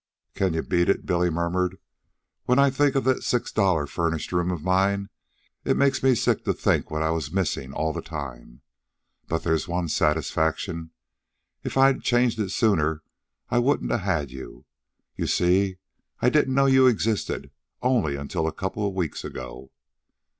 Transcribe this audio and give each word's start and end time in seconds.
"Can 0.33 0.55
you 0.55 0.63
beat 0.63 0.89
it?" 0.89 1.05
Billy 1.05 1.29
murmured. 1.29 1.77
"When 2.45 2.57
I 2.57 2.71
think 2.71 2.95
of 2.95 3.03
that 3.03 3.21
six 3.21 3.51
dollar 3.51 3.85
furnished 3.85 4.31
room 4.31 4.49
of 4.49 4.63
mine, 4.63 5.09
it 5.63 5.77
makes 5.77 6.01
me 6.01 6.15
sick 6.15 6.43
to 6.45 6.53
think 6.53 6.89
what 6.89 7.03
I 7.03 7.11
was 7.11 7.31
missin' 7.31 7.71
all 7.71 7.93
the 7.93 8.01
time. 8.01 8.61
But 9.27 9.43
there's 9.43 9.67
one 9.67 9.89
satisfaction. 9.89 10.89
If 11.63 11.77
I'd 11.77 12.01
changed 12.01 12.39
it 12.39 12.49
sooner 12.49 13.03
I 13.51 13.59
wouldn't 13.59 13.91
a 13.91 13.99
had 13.99 14.31
you. 14.31 14.65
You 15.15 15.27
see, 15.27 15.77
I 16.19 16.31
didn't 16.31 16.55
know 16.55 16.65
you 16.65 16.87
existed 16.87 17.51
only 17.83 18.15
until 18.15 18.47
a 18.47 18.51
couple 18.51 18.87
of 18.87 18.95
weeks 18.95 19.23
ago." 19.23 19.69